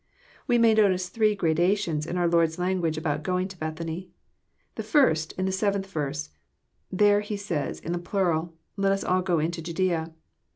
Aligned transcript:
We 0.47 0.57
may 0.57 0.73
notice 0.73 1.09
three 1.09 1.35
gradations 1.35 2.07
in 2.07 2.17
our 2.17 2.27
Lord's 2.27 2.57
language 2.57 2.97
about 2.97 3.21
going 3.21 3.47
to 3.49 3.57
Bethany. 3.59 4.09
The 4.73 4.81
first, 4.81 5.33
in 5.33 5.45
the 5.45 5.51
7th 5.51 5.85
verse: 5.85 6.31
there 6.91 7.19
He 7.21 7.37
says 7.37 7.79
in 7.79 7.91
the 7.91 7.99
plural," 7.99 8.55
Let 8.77 8.93
us 8.93 9.03
all 9.03 9.21
go 9.21 9.37
into 9.37 9.61
Judsea. 9.61 10.11